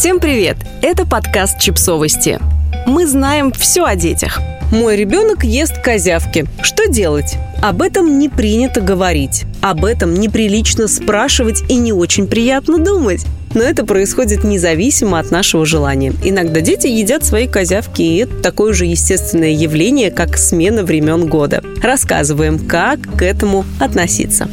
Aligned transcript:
Всем 0.00 0.18
привет! 0.18 0.56
Это 0.80 1.04
подкаст 1.04 1.60
«Чипсовости». 1.60 2.38
Мы 2.86 3.06
знаем 3.06 3.52
все 3.52 3.84
о 3.84 3.96
детях. 3.96 4.40
Мой 4.72 4.96
ребенок 4.96 5.44
ест 5.44 5.78
козявки. 5.82 6.46
Что 6.62 6.86
делать? 6.86 7.36
Об 7.60 7.82
этом 7.82 8.18
не 8.18 8.30
принято 8.30 8.80
говорить. 8.80 9.44
Об 9.60 9.84
этом 9.84 10.14
неприлично 10.14 10.88
спрашивать 10.88 11.64
и 11.68 11.76
не 11.76 11.92
очень 11.92 12.28
приятно 12.28 12.78
думать. 12.78 13.26
Но 13.52 13.62
это 13.62 13.84
происходит 13.84 14.42
независимо 14.42 15.18
от 15.18 15.30
нашего 15.30 15.66
желания. 15.66 16.14
Иногда 16.24 16.62
дети 16.62 16.86
едят 16.86 17.22
свои 17.22 17.46
козявки, 17.46 18.00
и 18.00 18.16
это 18.20 18.36
такое 18.36 18.72
же 18.72 18.86
естественное 18.86 19.50
явление, 19.50 20.10
как 20.10 20.38
смена 20.38 20.82
времен 20.82 21.26
года. 21.26 21.62
Рассказываем, 21.82 22.58
как 22.58 23.00
к 23.18 23.20
этому 23.20 23.66
относиться. 23.78 24.48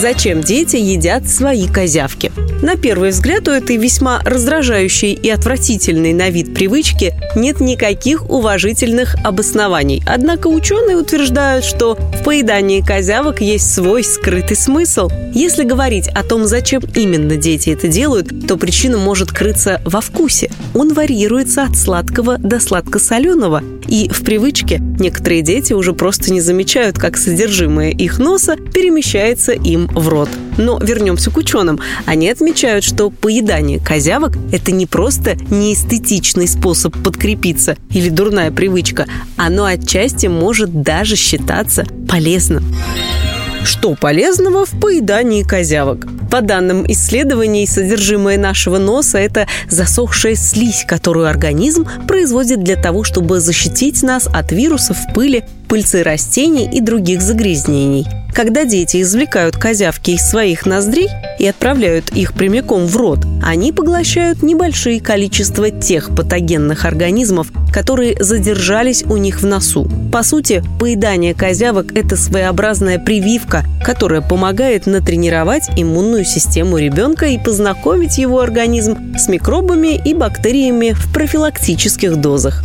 Зачем 0.00 0.40
дети 0.40 0.76
едят 0.76 1.28
свои 1.28 1.68
козявки? 1.68 2.32
На 2.62 2.76
первый 2.76 3.10
взгляд 3.10 3.46
у 3.48 3.50
этой 3.50 3.76
весьма 3.76 4.22
раздражающей 4.24 5.12
и 5.12 5.28
отвратительной 5.28 6.14
на 6.14 6.30
вид 6.30 6.54
привычки 6.54 7.12
нет 7.34 7.60
никаких 7.60 8.28
уважительных 8.28 9.16
обоснований. 9.24 10.02
Однако 10.06 10.48
ученые 10.48 10.96
утверждают, 10.96 11.64
что 11.64 11.94
в 11.94 12.24
поедании 12.24 12.80
козявок 12.80 13.40
есть 13.40 13.72
свой 13.72 14.04
скрытый 14.04 14.56
смысл. 14.56 15.10
Если 15.34 15.64
говорить 15.64 16.08
о 16.08 16.22
том, 16.22 16.46
зачем 16.46 16.82
именно 16.94 17.36
дети 17.36 17.70
это 17.70 17.88
делают, 17.88 18.46
то 18.46 18.56
причина 18.56 18.98
может 18.98 19.30
крыться 19.30 19.80
во 19.84 20.00
вкусе. 20.00 20.50
Он 20.74 20.92
варьируется 20.92 21.64
от 21.64 21.76
сладкого 21.76 22.38
до 22.38 22.60
сладко-соленого. 22.60 23.62
И 23.88 24.08
в 24.08 24.22
привычке 24.22 24.78
некоторые 24.78 25.42
дети 25.42 25.72
уже 25.72 25.92
просто 25.92 26.32
не 26.32 26.40
замечают, 26.40 26.98
как 26.98 27.16
содержимое 27.16 27.90
их 27.90 28.18
носа 28.18 28.56
перемещается 28.56 29.52
им 29.52 29.88
в 29.88 30.08
рот. 30.08 30.28
Но 30.60 30.78
вернемся 30.78 31.30
к 31.30 31.38
ученым. 31.38 31.80
Они 32.04 32.28
отмечают, 32.28 32.84
что 32.84 33.08
поедание 33.08 33.80
козявок– 33.80 34.36
это 34.52 34.72
не 34.72 34.84
просто 34.84 35.36
неэстетичный 35.50 36.46
способ 36.46 36.94
подкрепиться 37.02 37.78
или 37.90 38.10
дурная 38.10 38.50
привычка. 38.50 39.06
Оно 39.36 39.64
отчасти 39.64 40.26
может 40.26 40.82
даже 40.82 41.16
считаться 41.16 41.86
полезным. 42.06 42.62
Что 43.64 43.94
полезного 43.94 44.64
в 44.64 44.80
поедании 44.80 45.42
козявок? 45.42 46.06
По 46.30 46.40
данным 46.40 46.84
исследований, 46.90 47.66
содержимое 47.66 48.38
нашего 48.38 48.78
носа– 48.78 49.18
это 49.18 49.46
засохшая 49.68 50.34
слизь, 50.34 50.84
которую 50.86 51.28
организм 51.28 51.86
производит 52.06 52.62
для 52.62 52.76
того, 52.76 53.04
чтобы 53.04 53.40
защитить 53.40 54.02
нас 54.02 54.28
от 54.32 54.52
вирусов, 54.52 54.96
пыли, 55.14 55.44
пыльцы 55.68 56.02
растений 56.02 56.68
и 56.72 56.80
других 56.80 57.20
загрязнений. 57.20 58.06
Когда 58.32 58.64
дети 58.64 59.02
извлекают 59.02 59.56
козявки 59.56 60.12
из 60.12 60.22
своих 60.22 60.64
ноздрей 60.64 61.08
и 61.38 61.46
отправляют 61.46 62.10
их 62.10 62.32
прямиком 62.32 62.86
в 62.86 62.96
рот, 62.96 63.20
они 63.42 63.72
поглощают 63.72 64.42
небольшие 64.42 65.00
количества 65.00 65.70
тех 65.70 66.14
патогенных 66.14 66.84
организмов, 66.84 67.48
которые 67.72 68.16
задержались 68.22 69.02
у 69.04 69.16
них 69.16 69.42
в 69.42 69.46
носу. 69.46 69.88
По 70.12 70.22
сути, 70.22 70.62
поедание 70.78 71.34
козявок– 71.34 71.92
это 71.94 72.16
своеобразная 72.16 72.98
прививка, 72.98 73.64
которая 73.84 74.20
помогает 74.20 74.86
натренировать 74.86 75.70
иммунную 75.76 76.24
систему 76.24 76.78
ребенка 76.78 77.26
и 77.26 77.38
познакомить 77.38 78.18
его 78.18 78.40
организм 78.40 79.16
с 79.16 79.28
микробами 79.28 80.00
и 80.02 80.14
бактериями 80.14 80.90
в 80.92 81.12
профилактических 81.12 82.16
дозах. 82.16 82.64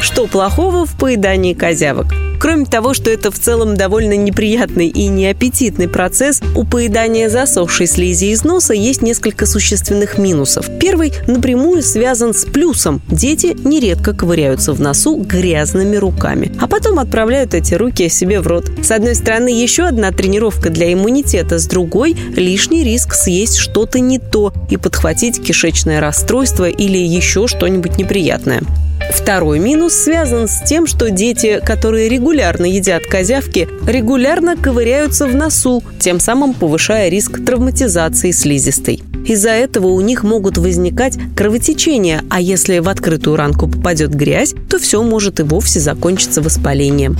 Что 0.00 0.26
плохого 0.26 0.86
в 0.86 0.96
поедании 0.98 1.54
козявок? 1.54 2.25
Кроме 2.38 2.66
того, 2.66 2.94
что 2.94 3.10
это 3.10 3.30
в 3.30 3.38
целом 3.38 3.76
довольно 3.76 4.16
неприятный 4.16 4.88
и 4.88 5.08
неаппетитный 5.08 5.88
процесс, 5.88 6.40
у 6.54 6.64
поедания 6.64 7.28
засохшей 7.28 7.86
слизи 7.86 8.26
из 8.26 8.44
носа 8.44 8.74
есть 8.74 9.02
несколько 9.02 9.46
существенных 9.46 10.18
минусов. 10.18 10.68
Первый 10.78 11.12
напрямую 11.26 11.82
связан 11.82 12.34
с 12.34 12.44
плюсом. 12.44 13.00
Дети 13.10 13.56
нередко 13.64 14.12
ковыряются 14.12 14.72
в 14.72 14.80
носу 14.80 15.16
грязными 15.16 15.96
руками, 15.96 16.52
а 16.60 16.66
потом 16.66 16.98
отправляют 16.98 17.54
эти 17.54 17.74
руки 17.74 18.08
себе 18.08 18.40
в 18.40 18.46
рот. 18.46 18.70
С 18.82 18.90
одной 18.90 19.14
стороны, 19.14 19.48
еще 19.48 19.84
одна 19.84 20.12
тренировка 20.12 20.70
для 20.70 20.92
иммунитета, 20.92 21.58
с 21.58 21.66
другой– 21.66 22.16
лишний 22.36 22.84
риск 22.84 23.14
съесть 23.14 23.56
что-то 23.56 23.98
не 24.00 24.18
то 24.18 24.52
и 24.70 24.76
подхватить 24.76 25.42
кишечное 25.42 26.00
расстройство 26.00 26.68
или 26.68 26.98
еще 26.98 27.46
что-нибудь 27.46 27.98
неприятное. 27.98 28.62
Второй 29.10 29.58
минус 29.58 29.94
связан 29.94 30.48
с 30.48 30.62
тем, 30.62 30.86
что 30.86 31.10
дети, 31.10 31.60
которые 31.64 32.08
регулярно 32.08 32.64
едят 32.64 33.04
козявки, 33.06 33.68
регулярно 33.86 34.56
ковыряются 34.56 35.26
в 35.26 35.34
носу, 35.34 35.82
тем 35.98 36.20
самым 36.20 36.54
повышая 36.54 37.08
риск 37.08 37.44
травматизации 37.44 38.30
слизистой. 38.30 39.02
Из-за 39.26 39.50
этого 39.50 39.88
у 39.88 40.00
них 40.00 40.22
могут 40.22 40.58
возникать 40.58 41.18
кровотечения, 41.36 42.22
а 42.30 42.40
если 42.40 42.78
в 42.78 42.88
открытую 42.88 43.36
ранку 43.36 43.66
попадет 43.68 44.14
грязь, 44.14 44.54
то 44.70 44.78
все 44.78 45.02
может 45.02 45.40
и 45.40 45.42
вовсе 45.42 45.80
закончиться 45.80 46.42
воспалением. 46.42 47.16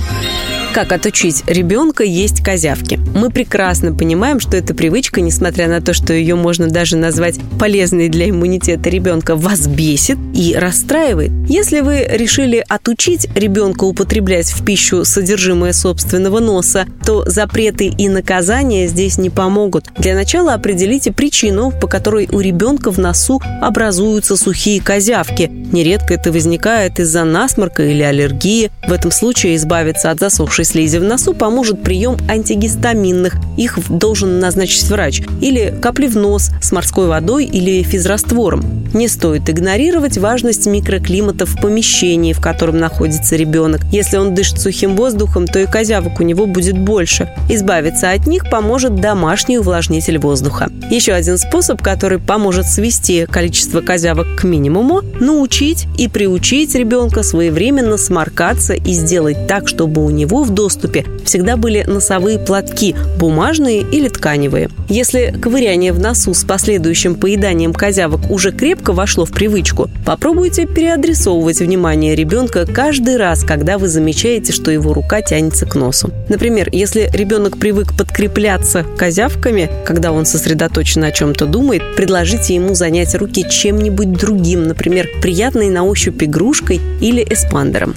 Как 0.73 0.91
отучить 0.91 1.43
ребенка 1.47 2.03
есть 2.03 2.43
козявки? 2.43 2.99
Мы 3.15 3.31
прекрасно 3.31 3.93
понимаем, 3.93 4.39
что 4.39 4.55
эта 4.55 4.75
привычка, 4.75 5.21
несмотря 5.21 5.67
на 5.67 5.81
то, 5.81 5.93
что 5.93 6.13
ее 6.13 6.35
можно 6.35 6.67
даже 6.67 6.97
назвать 6.97 7.39
полезной 7.59 8.09
для 8.09 8.29
иммунитета 8.29 8.89
ребенка, 8.89 9.35
вас 9.35 9.65
бесит 9.65 10.19
и 10.35 10.53
расстраивает. 10.55 11.31
Если 11.49 11.79
вы 11.79 12.05
решили 12.07 12.63
отучить 12.67 13.27
ребенка 13.33 13.85
употреблять 13.85 14.51
в 14.51 14.63
пищу 14.63 15.03
содержимое 15.03 15.73
собственного 15.73 16.39
носа, 16.39 16.85
то 17.03 17.23
запреты 17.27 17.87
и 17.87 18.07
наказания 18.07 18.87
здесь 18.87 19.17
не 19.17 19.31
помогут. 19.31 19.85
Для 19.97 20.13
начала 20.13 20.53
определите 20.53 21.11
причину, 21.11 21.71
по 21.71 21.87
которой 21.87 22.29
у 22.31 22.39
ребенка 22.39 22.91
в 22.91 22.99
носу 22.99 23.41
образуются 23.61 24.37
сухие 24.37 24.81
козявки. 24.81 25.49
Нередко 25.71 26.13
это 26.13 26.31
возникает 26.31 26.99
из-за 26.99 27.23
насморка 27.23 27.83
или 27.83 28.03
аллергии. 28.03 28.69
В 28.87 28.91
этом 28.91 29.11
случае 29.11 29.55
избавиться 29.55 30.11
от 30.11 30.19
засохшей 30.57 30.65
слизи 30.65 30.97
в 30.97 31.03
носу 31.03 31.33
поможет 31.33 31.81
прием 31.83 32.17
антигистаминных. 32.27 33.35
Их 33.57 33.77
должен 33.89 34.39
назначить 34.39 34.83
врач. 34.89 35.21
Или 35.41 35.73
капли 35.81 36.07
в 36.07 36.15
нос 36.15 36.49
с 36.61 36.71
морской 36.71 37.07
водой 37.07 37.45
или 37.45 37.83
физраствором. 37.83 38.63
Не 38.93 39.07
стоит 39.07 39.49
игнорировать 39.49 40.17
важность 40.17 40.65
микроклимата 40.65 41.45
в 41.45 41.59
помещении, 41.59 42.33
в 42.33 42.41
котором 42.41 42.77
находится 42.77 43.35
ребенок. 43.35 43.81
Если 43.91 44.17
он 44.17 44.33
дышит 44.33 44.59
сухим 44.59 44.95
воздухом, 44.95 45.47
то 45.47 45.59
и 45.59 45.65
козявок 45.65 46.19
у 46.19 46.23
него 46.23 46.45
будет 46.45 46.77
больше. 46.77 47.29
Избавиться 47.49 48.11
от 48.11 48.27
них 48.27 48.49
поможет 48.49 48.95
домашний 48.95 49.59
увлажнитель 49.59 50.17
воздуха. 50.17 50.69
Еще 50.89 51.13
один 51.13 51.37
способ, 51.37 51.81
который 51.81 52.19
поможет 52.19 52.65
свести 52.65 53.25
количество 53.25 53.81
козявок 53.81 54.27
к 54.37 54.43
минимуму– 54.43 55.01
научить 55.19 55.87
и 55.97 56.07
приучить 56.07 56.75
ребенка 56.75 57.23
своевременно 57.23 57.97
сморкаться 57.97 58.73
и 58.73 58.93
сделать 58.93 59.47
так, 59.47 59.67
чтобы 59.67 60.03
у 60.03 60.09
него 60.09 60.43
в 60.47 60.51
доступе 60.51 61.05
всегда 61.25 61.57
были 61.57 61.83
носовые 61.83 62.39
платки– 62.39 62.95
бумажные 63.19 63.81
или 63.81 64.07
тканевые. 64.07 64.69
Если 64.89 65.35
ковыряние 65.39 65.91
в 65.91 65.99
носу 65.99 66.33
с 66.33 66.43
последующим 66.43 67.15
поеданием 67.15 67.73
козявок 67.73 68.31
уже 68.31 68.51
крепко 68.51 68.93
вошло 68.93 69.25
в 69.25 69.31
привычку, 69.31 69.89
попробуйте 70.05 70.65
переадресовывать 70.65 71.59
внимание 71.59 72.15
ребенка 72.15 72.65
каждый 72.65 73.17
раз, 73.17 73.43
когда 73.43 73.77
вы 73.77 73.87
замечаете, 73.87 74.53
что 74.53 74.71
его 74.71 74.93
рука 74.93 75.21
тянется 75.21 75.65
к 75.65 75.75
носу. 75.75 76.11
Например, 76.29 76.69
если 76.71 77.09
ребенок 77.13 77.57
привык 77.57 77.95
подкрепляться 77.97 78.85
козявками, 78.97 79.69
когда 79.85 80.11
он 80.11 80.25
сосредоточен 80.25 81.03
о 81.03 81.11
чем-то 81.11 81.45
думает, 81.45 81.81
предложите 81.95 82.55
ему 82.55 82.73
занять 82.73 83.13
руки 83.15 83.45
чем-нибудь 83.49 84.13
другим, 84.13 84.63
например, 84.63 85.09
приятной 85.21 85.69
на 85.69 85.83
ощупь 85.83 86.23
игрушкой 86.23 86.79
или 87.01 87.25
эспандером. 87.29 87.95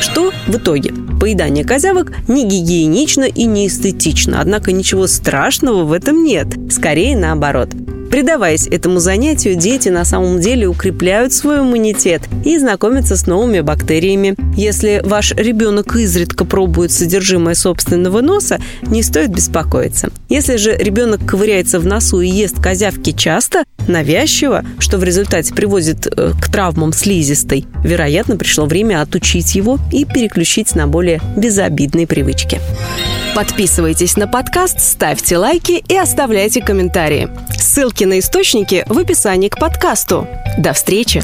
Что 0.00 0.32
в 0.46 0.56
итоге? 0.56 0.92
Поедание 1.20 1.64
козявок 1.64 2.12
не 2.28 2.46
гигиенично 2.46 3.24
и 3.24 3.44
не 3.44 3.66
эстетично, 3.66 4.40
однако 4.40 4.72
ничего 4.72 5.06
страшного 5.06 5.84
в 5.84 5.92
этом 5.92 6.24
нет. 6.24 6.48
Скорее 6.70 7.16
наоборот. 7.16 7.70
Предаваясь 8.10 8.66
этому 8.66 8.98
занятию, 8.98 9.56
дети 9.56 9.88
на 9.88 10.04
самом 10.04 10.40
деле 10.40 10.66
укрепляют 10.66 11.32
свой 11.32 11.58
иммунитет 11.58 12.22
и 12.44 12.56
знакомятся 12.56 13.16
с 13.16 13.26
новыми 13.26 13.60
бактериями. 13.60 14.36
Если 14.56 15.02
ваш 15.04 15.32
ребенок 15.32 15.96
изредка 15.96 16.44
пробует 16.44 16.92
содержимое 16.92 17.54
собственного 17.54 18.20
носа, 18.20 18.60
не 18.82 19.02
стоит 19.02 19.30
беспокоиться. 19.30 20.10
Если 20.28 20.56
же 20.56 20.76
ребенок 20.76 21.26
ковыряется 21.26 21.80
в 21.80 21.86
носу 21.86 22.20
и 22.20 22.28
ест 22.28 22.62
козявки 22.62 23.12
часто, 23.12 23.64
навязчиво, 23.88 24.64
что 24.78 24.98
в 24.98 25.04
результате 25.04 25.54
приводит 25.54 26.06
э, 26.06 26.32
к 26.40 26.50
травмам 26.50 26.92
слизистой, 26.92 27.66
вероятно, 27.82 28.36
пришло 28.36 28.66
время 28.66 29.02
отучить 29.02 29.54
его 29.54 29.78
и 29.92 30.04
переключить 30.04 30.74
на 30.74 30.86
более 30.86 31.20
безобидные 31.36 32.06
привычки. 32.06 32.60
Подписывайтесь 33.34 34.16
на 34.16 34.26
подкаст, 34.26 34.80
ставьте 34.80 35.36
лайки 35.36 35.84
и 35.88 35.96
оставляйте 35.96 36.62
комментарии. 36.62 37.28
Ссылки 37.58 38.04
на 38.04 38.18
источники 38.18 38.84
в 38.88 38.98
описании 38.98 39.48
к 39.48 39.58
подкасту. 39.58 40.26
До 40.56 40.72
встречи! 40.72 41.22